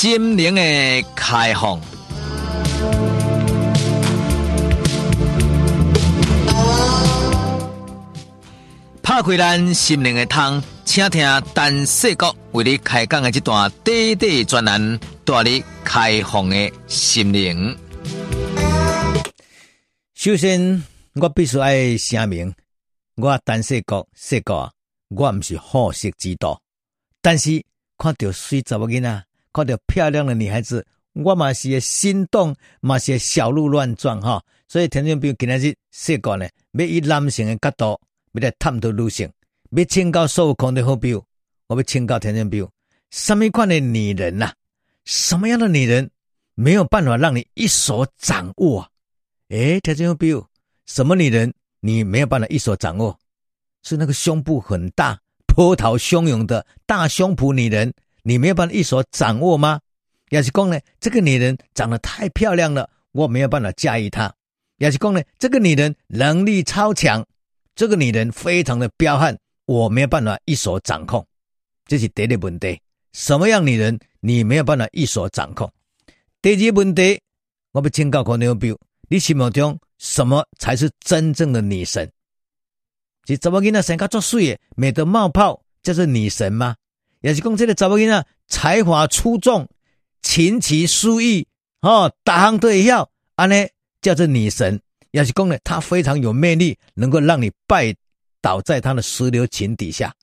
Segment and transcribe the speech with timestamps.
[0.00, 0.62] 心灵的
[1.14, 1.78] 开放。
[9.02, 11.22] 拍开咱心灵的窗，请听
[11.54, 17.78] 陈世国为你开讲的这段短短专栏，带你开放的心灵。
[20.14, 20.82] 首先，
[21.16, 22.54] 我必须爱声明，
[23.16, 24.72] 我陈世国世国，
[25.10, 26.58] 我唔是好色之徒，
[27.20, 27.62] 但是
[27.98, 34.42] 看到水查某囡仔，看到漂亮的女孩子，我嘛是心动，嘛是小鹿乱撞哈。
[34.68, 38.00] 所以听众朋友，今日是世国呢，要以男性的角度。
[38.32, 39.28] 要来探讨女性，
[39.70, 41.26] 要请教孙悟空的好朋友，
[41.66, 42.70] 我要请教听众朋友，
[43.10, 44.52] 什么款的女人呐、
[45.04, 46.08] 什么样的女人
[46.54, 48.88] 没有办法让你一手掌握？
[49.48, 50.46] 诶，听众朋友，
[50.86, 53.18] 什么女人你没有办法一手掌握？
[53.82, 59.80] 是那个胸部很大、波涛汹涌的大胸脯女人，你没有办法一手掌握吗？
[60.30, 64.32] 也是讲呢，这个女人长得太漂亮了，我没有办法驾驭她。
[64.78, 67.26] 也是讲呢，这个女人能力超强。
[67.74, 71.24] 这个女人非常的彪悍，我没有办法一手掌控，
[71.86, 72.78] 这是第一个问题。
[73.12, 75.70] 什么样女人你没有办法一手掌控？
[76.42, 77.20] 第二个问题，
[77.72, 82.10] 我要请教观众朋友，你心目中什么才是真正的女神？
[83.26, 86.76] 是查某囡仔身高足水，美得冒泡，叫做女神吗？
[87.20, 89.68] 也是讲这个查某囡仔才华出众，
[90.22, 91.46] 琴棋书艺
[91.80, 93.54] 哦，大行都会晓，安呢
[94.00, 94.80] 叫做女神。
[95.12, 97.94] 也是讲呢，她非常有魅力，能够让你拜
[98.40, 100.14] 倒在她的石榴裙底下。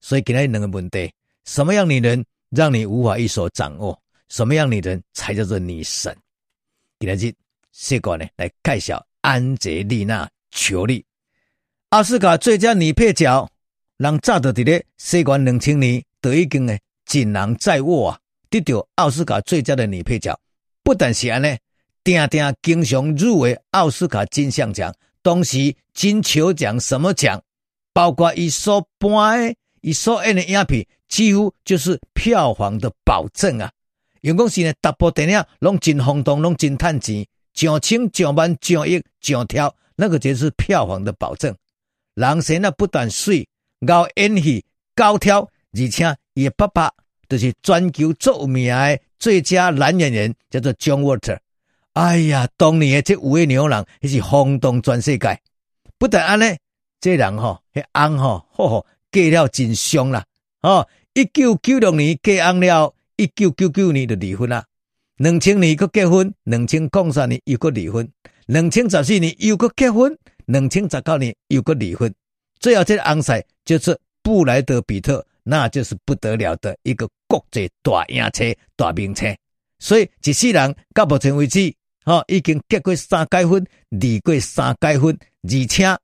[0.00, 1.12] 所以给他两个问题：
[1.44, 4.00] 什么样女人让你无法一手掌握？
[4.28, 6.16] 什么样女人才叫做女神？
[6.98, 7.34] 给他去
[7.72, 11.04] 这个呢来介绍安洁莉娜·裘莉，
[11.90, 13.48] 奥斯卡最佳女配角，
[13.98, 20.38] 人早到的咧，西元两千年都已经呢锦囊在握啊，得到奥斯卡最佳的女配角，
[20.84, 21.58] 不但是安尼。
[22.04, 27.42] 定定经常入围奥斯卡金像奖，东西金球奖什么奖，
[27.92, 29.20] 包括一所播
[29.80, 33.70] 一所演的影片，几乎就是票房的保证啊！
[34.20, 41.52] 员工是呢，大部电影拢真轰动，拢真趁钱，上千、上万、上亿、上跳，那个就是票房的保证。
[42.14, 43.46] 人生啊，不但水，
[43.86, 46.92] 高演戏、高挑，而且也爸爸
[47.28, 51.38] 就是全球著名的最佳男演员，叫做 John Walter。
[51.92, 55.40] 哎呀，当年的这五位牛郎，那是轰动全世界。
[55.98, 56.56] 不但安呢，
[57.00, 60.24] 这人吼，迄翁吼，吼吼，嫁了真凶啦。
[60.62, 64.64] 哦，一九九六年嫁翁了，一九九九年就离婚啦。
[65.16, 68.08] 两千年搁结婚，两千零三年又搁离婚，
[68.46, 70.16] 两千十四年又搁结婚，
[70.46, 72.14] 两千十九年又搁离婚。
[72.60, 78.44] 最后这个翁婿就是布莱德彼特，那就是不得了的一个国际大影车、
[78.76, 79.26] 大名车。
[79.78, 81.74] 所以一世人到目前为止。
[82.04, 85.98] 哦，已经结过三届婚，离过三届婚，而且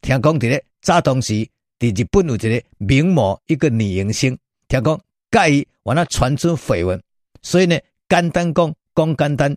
[0.00, 1.46] 听讲伫咧，早当时
[1.78, 4.98] 伫日本有一个名模，一个女明星，听讲
[5.30, 6.98] 介意往那传出绯闻，
[7.42, 9.54] 所以呢，简单讲讲简单，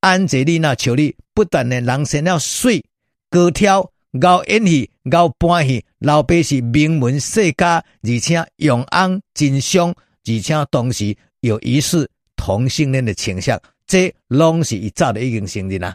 [0.00, 2.84] 安吉丽娜·裘莉不但呢人生了水，
[3.30, 13.60] 高挑，高演戏，高扮戏，老爸是名门世家，而且用翁真凶，而且同时有疑似同性恋的倾向。
[13.86, 15.94] 这拢是伊早的已经承认啦，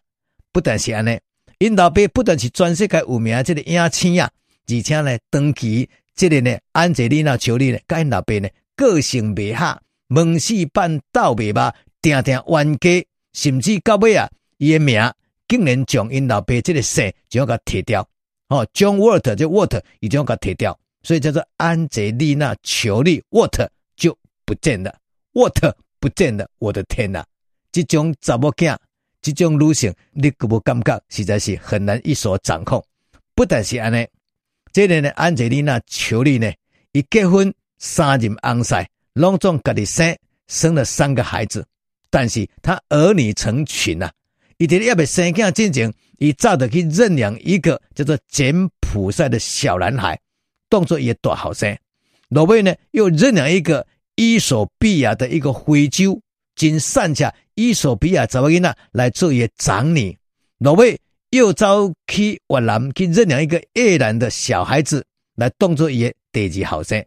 [0.51, 1.19] 不但是安尼，
[1.59, 4.29] 因老爸不但是全世界有名的这个影星啊，
[4.67, 14.99] 而且呢，长期这个呢，安洁莉娜·裘丽呢，跟因老爸呢，个性袂合，门四办斗袂捌，定定冤家，甚至到尾啊，伊的名
[15.53, 18.01] 竟然将因老爸这个姓就要甲摕掉，
[18.47, 24.97] 哦，John Walter 就 Walter 已经要甲摕掉，所以叫做安洁莉娜·裘莉 Walter 就不见了
[25.33, 27.23] water 不见了，我的天呐！
[27.71, 28.75] 这种查某囝，
[29.21, 32.83] 这种女性，你可无感觉实在是很难一手掌控。
[33.35, 34.07] 不但是安尼，
[34.71, 36.51] 这个呢，安洁莉娜·裘莉呢，
[36.93, 38.83] 一结婚三任翁婿，
[39.13, 40.17] 拢总家己生，
[40.47, 41.63] 生了三个孩子。
[42.09, 44.11] 但是她儿女成群啊，
[44.63, 50.17] 伊在要不生囝之前，伊早就去认养一个叫做柬埔寨的小男孩，
[50.69, 51.77] 动作也多好生。
[52.29, 56.17] 落尾呢，又认养一个伊索比亚的一个非洲，
[56.55, 57.35] 仅剩下。
[57.55, 60.17] 伊索比亚查某囡仔来做伊长女，
[60.59, 60.97] 落尾
[61.31, 65.05] 又走去越南去认养一个越南的小孩子
[65.35, 67.05] 来当作伊第二后生，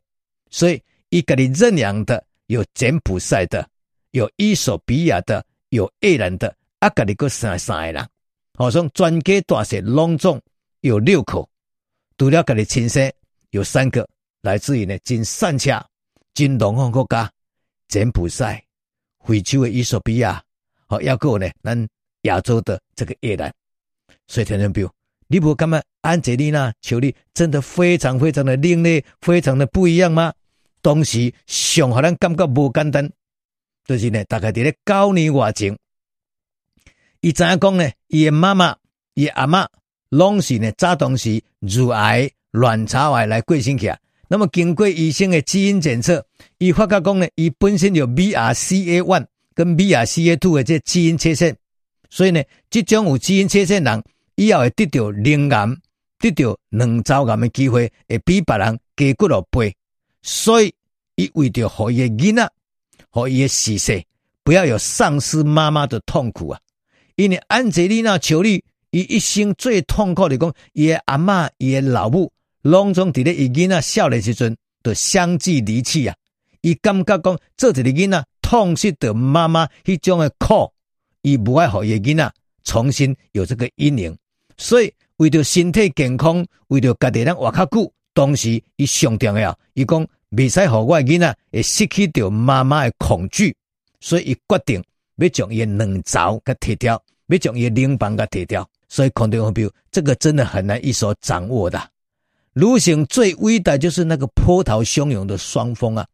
[0.51, 3.67] 所以伊家己认养的有柬埔寨的，
[4.11, 6.55] 有伊索比亚的，有越南的，
[6.87, 8.09] 啊家己搁生三个人，
[8.55, 10.41] 好像全家大小拢总
[10.83, 11.49] 有六口，
[12.17, 13.13] 除了家己亲生
[13.51, 14.09] 有三个，
[14.43, 15.85] 来自于呢真善巧、
[16.33, 17.29] 真东方国家
[17.89, 18.63] 柬埔寨。
[19.25, 20.41] 非洲的伊索比亚，
[20.87, 21.89] 好，要够呢，咱
[22.23, 23.53] 亚洲的这个越南。
[24.29, 24.93] 所以听众朋友，
[25.27, 30.33] 你不感觉安吉丽娜·裘丽真的非常非常的另类，非常的不一样吗？
[30.81, 33.11] 当时上让咱感觉无简单，
[33.85, 35.77] 就是呢，大概伫咧九年外前，
[37.27, 38.77] 伊知影讲呢，伊诶妈妈、
[39.15, 39.67] 伊阿嬷
[40.11, 43.99] 拢是呢早当时乳癌、卵巢癌来过身去啊。
[44.29, 46.25] 那么经过医生的基因检测，
[46.59, 51.57] 伊发觉讲呢，伊本身有 BRCA one 跟 BRCA two 的这基因缺陷，
[52.11, 52.41] 所以呢，
[52.71, 54.05] 即种有基因缺陷人，
[54.37, 55.67] 以后会得到灵癌、
[56.21, 59.75] 得到卵巢癌的机会，会比别人加几落倍。
[60.23, 60.73] 所以，
[61.17, 62.49] 伊为着予伊的囡仔，
[63.29, 64.05] 予伊的事实，
[64.45, 66.61] 不要有丧失妈妈的痛苦啊！
[67.17, 72.31] 因为安吉丽娜·裘丽，伊一生最痛苦的讲，伊的阿嬷，伊的老母。
[72.63, 76.15] 拢总伫咧伊囡仔少年时阵，就相继离去啊！
[76.63, 80.71] 伊感觉讲做一个囡仔，痛失着妈妈迄种的苦，
[81.23, 82.33] 伊无爱互伊囡仔
[82.65, 84.19] 重新有这个阴影，
[84.57, 93.57] 所以为着身体健康，为着家己人活较久，当时伊上重要，伊讲未使互我囡仔会失去着妈妈的恐惧，
[94.01, 94.85] 所以伊决定
[95.19, 99.73] 要将伊卵巢给摕掉，要将伊淋巴给摕掉，所以看到没有？
[99.91, 101.81] 这个真的很难一手掌握的。
[102.53, 106.07] 女性最伟大就是那个波涛汹涌的双峰啊！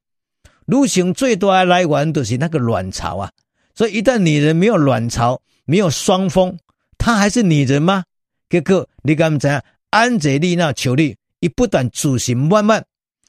[0.66, 3.30] 女性最大的来源就是那个卵巢啊！
[3.74, 6.58] 所以一旦女人没有卵巢，没有双峰，
[6.98, 8.04] 她还是女人吗？
[8.48, 9.60] 结果你敢知影？
[9.90, 12.84] 安吉丽娜·裘丽，伊不但自信满满，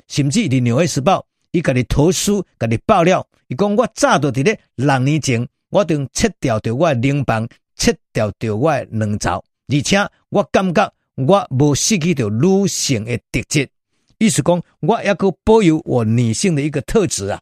[0.07, 9.97] 甚至伫纽约时报，伊甲你投书，家己爆料，伊讲我早就伫咧六年前，我就切掉着我的淋巴，切掉着我的卵巢，而且
[10.29, 10.93] 我感觉。
[11.15, 13.69] 我无失去掉女性的特质，
[14.17, 17.39] 意思讲我要够保有我女性的一个特质啊。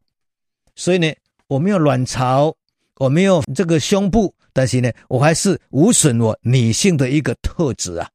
[0.76, 1.10] 所以呢，
[1.48, 2.54] 我没有卵巢，
[2.98, 8.10] 我没有这个胸部，但是呢，我还是无损我女性的一个特质啊。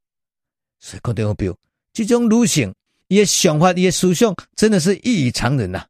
[0.78, 1.56] 所以看到没有，
[1.94, 2.74] 这种女性
[3.08, 5.86] 伊的想法、伊的思想，真的是异于常人呐、啊。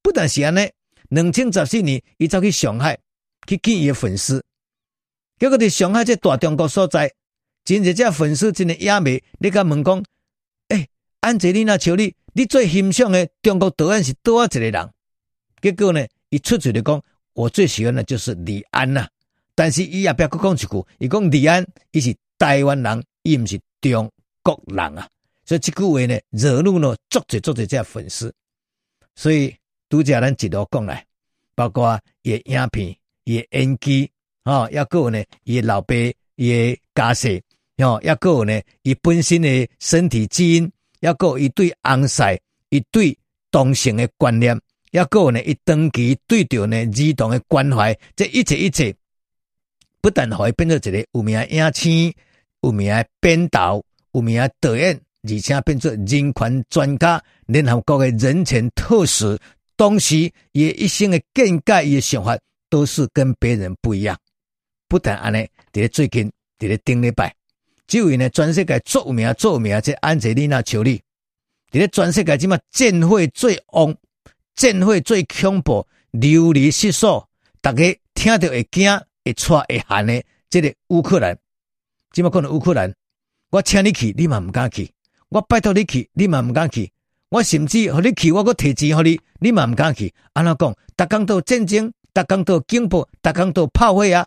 [0.00, 0.66] 不但是安尼，
[1.10, 2.98] 两千十四年，伊走去上海
[3.46, 4.42] 去见伊的粉丝，
[5.40, 7.12] 结果在上海这大中国所在。
[7.62, 10.02] 真侪只粉丝真的野迷，你甲问讲，
[10.68, 10.88] 诶、欸，
[11.20, 14.90] 安吉丽娜·裘丽，你最欣赏的中国导演是多少一个人？
[15.60, 17.00] 结果呢，伊出嘴的讲，
[17.34, 19.06] 我最喜欢的就是李安呐。
[19.54, 24.10] 但是伊也不要讲一句，伊讲李安，伊是台湾人，伊毋是中
[24.42, 25.06] 国人啊。
[25.44, 28.34] 所以这句话呢，惹怒了足侪足侪只粉丝。
[29.14, 29.54] 所以
[29.90, 31.06] 拄则咱一路讲来，
[31.54, 34.10] 包括伊的影片、伊的演技，
[34.44, 35.94] 哦，抑阁有呢，伊老爸、
[36.36, 37.42] 伊的家世。
[37.76, 40.64] 哦，抑阁有呢，伊本身的身体基因，
[41.00, 42.38] 抑阁有伊对红晒，
[42.68, 43.16] 伊对
[43.50, 44.54] 同性的观念，
[44.90, 48.94] 抑阁有呢，伊长期对着呢儿童的关怀，这一切一切，
[50.02, 52.14] 不但可以变做一个有名的影星、
[52.62, 53.82] 有名的编导、
[54.12, 59.38] 有名的导演，而且变做人权专家、联合国的人权特使，
[59.76, 62.38] 同时伊一生的见解、伊的想法，
[62.68, 64.18] 都是跟别人不一样。
[64.90, 65.38] 不但安尼，
[65.72, 66.26] 伫咧最近，
[66.58, 67.32] 伫咧顶礼拜。
[67.86, 71.00] 这位呢，全世界最有名、最有名，这安吉丽娜·裘丽，
[71.70, 73.94] 伫咧全世界即嘛战火最旺、
[74.56, 77.24] 战火最恐怖、流离失所，
[77.60, 78.90] 大家听到会惊、
[79.24, 81.38] 会喘、会寒的，即个乌克兰，
[82.10, 82.92] 即嘛可能乌克兰，
[83.50, 84.90] 我请你去，你嘛毋敢去；
[85.28, 86.90] 我拜托你去，你嘛毋敢去；
[87.28, 90.12] 我甚至和你去，我搁提钱互你，你嘛毋敢去。
[90.32, 90.74] 安怎讲？
[90.96, 94.26] 逐工都战争，逐工都惊怖，逐工都炮灰啊！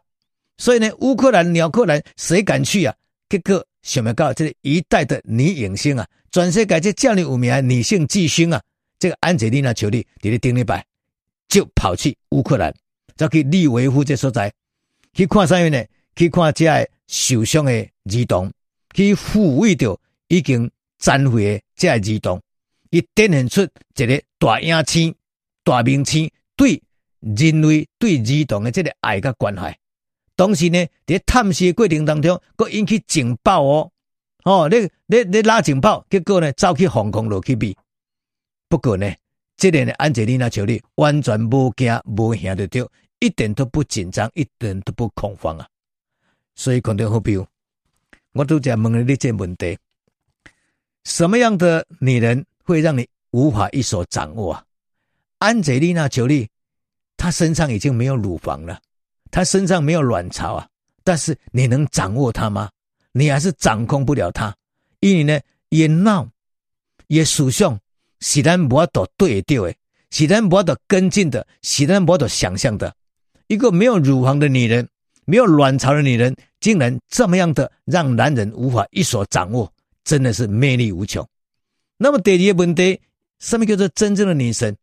[0.64, 2.96] 所以呢，乌克兰、鸟克兰，谁敢去啊？
[3.28, 8.62] 结果想不到，这个一代的女影星啊，全世界这这样有名的女性巨星啊，
[8.98, 10.86] 这个安吉丽娜·裘丽，在咧顶礼拜
[11.50, 12.74] 就跑去乌克兰，
[13.18, 14.54] 走去利维夫这所在，
[15.14, 15.84] 去看啥物呢？
[16.16, 18.50] 去看这个受伤的儿童，
[18.94, 22.42] 去抚慰着已经残废的这个儿童，
[22.90, 23.68] 伊展现出
[23.98, 25.14] 一个大影星、
[25.66, 26.82] 大明星对
[27.20, 29.78] 人类、对儿童的这个爱甲关怀。
[30.36, 33.92] 当时呢，在探视的过程当中，佮引起警报哦，
[34.44, 37.78] 哦，你你你拉警报，结果呢，走去防空落去避。
[38.68, 39.14] 不过呢，
[39.56, 45.68] 这个呢，安吉丽娜·乔丽完全无惊无吓的着，一点都不紧张，一点都不恐慌啊。
[46.56, 47.46] 所以肯定好比如，
[48.32, 49.78] 我都在问了你这问题：
[51.04, 54.66] 什么样的女人会让你无法一手掌握啊？
[55.38, 56.50] 安吉丽娜·乔丽，
[57.18, 58.80] 她身上已经没有乳房了。
[59.34, 60.68] 他身上没有卵巢啊，
[61.04, 62.70] 但是你能掌握他吗？
[63.14, 64.56] 你还是掌控不了他，
[65.00, 66.30] 因为呢，也闹，
[67.08, 67.80] 也属相，
[68.20, 69.74] 是咱无法度对得到的，
[70.12, 72.96] 是咱无法度跟进的，是咱无法度想象的。
[73.48, 74.88] 一个没有乳房的女人，
[75.26, 79.74] 没有卵巢的女人，竟然这么样的让男人无法一手掌握，
[80.04, 81.28] 真的是魅力无穷。
[81.98, 83.02] 那么第二个问题，
[83.40, 84.78] 什么叫做真正的女神？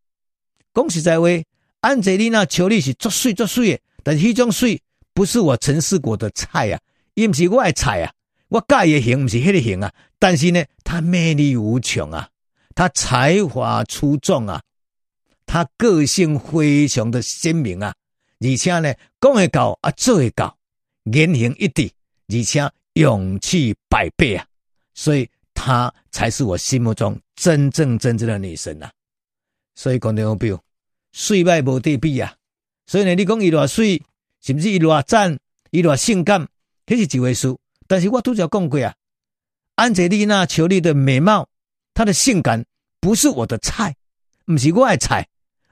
[0.73, 1.47] 恭喜在位，
[1.83, 4.80] 安洁莉娜·裘莉是作祟作祟的，但是那种水
[5.12, 6.80] 不是我陈世国的菜啊，
[7.14, 8.12] 也不是我的菜啊，
[8.49, 9.92] 我介意型不是那个行啊。
[10.19, 12.28] 但是呢，她魅力无穷啊，
[12.75, 14.62] 她才华出众啊，
[15.47, 17.95] 她个性非常的鲜明啊。
[18.40, 20.57] 而且呢，讲会到啊，做会到，
[21.04, 21.90] 言行一致，
[22.28, 24.47] 而且勇气百倍啊！
[24.95, 28.90] 所以她才是我心目中真正真正的女神啊！
[29.75, 30.62] 所以讲到表，
[31.12, 32.35] 水歹无地比啊！
[32.90, 34.02] 所以呢，你讲伊偌水，
[34.40, 35.38] 甚至伊偌赞，
[35.70, 36.44] 伊偌性感，
[36.85, 37.56] 这是一回事。
[37.87, 38.92] 但是我拄则讲过啊，
[39.76, 41.49] 安吉丽娜·裘莉的美貌，
[41.94, 42.64] 她的性感，
[42.99, 43.94] 不是我的菜，
[44.44, 45.25] 不是我的菜，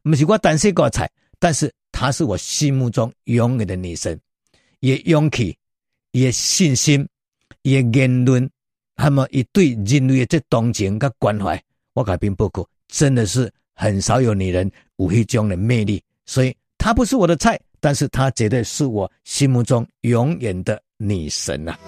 [0.04, 1.10] 不是我单身个菜，
[1.40, 1.74] 但是。
[1.90, 4.16] 她是我心目中永远的女神，
[4.78, 5.56] 也勇气，
[6.12, 7.04] 也信心，
[7.62, 8.48] 也言论，
[8.94, 11.60] 那么一对人类的这同情跟关怀，
[11.94, 21.78] 我改变不过，真的是很少有女人有迄种的魅力，所以她不是我的菜，但是她绝对是我心目中永远的女神、啊。